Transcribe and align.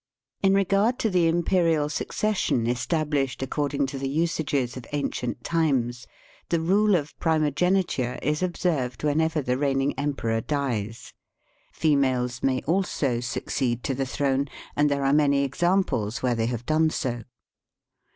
In 0.41 0.55
regard 0.55 0.97
to 0.97 1.11
the 1.11 1.27
imperial 1.27 1.87
succession 1.87 2.65
estabhshed 2.65 3.43
according 3.43 3.85
to 3.85 3.99
the 3.99 4.09
usages 4.09 4.75
of 4.75 4.87
ancient 4.93 5.43
times, 5.43 6.07
the 6.49 6.59
rule 6.59 6.95
of 6.95 7.15
primogeniture 7.19 8.17
is 8.23 8.41
observed 8.41 9.03
whenever 9.03 9.43
the 9.43 9.59
reigning 9.59 9.93
emperor 9.99 10.41
dies. 10.41 11.13
Females 11.71 12.41
may 12.41 12.61
also 12.63 13.19
succeed 13.19 13.83
to 13.83 13.93
the 13.93 14.07
throne, 14.07 14.47
and 14.75 14.89
there 14.89 15.03
are 15.05 15.13
many 15.13 15.43
examples 15.43 16.23
where 16.23 16.33
they 16.33 16.47
have 16.47 16.65
done 16.65 16.89
so. 16.89 17.21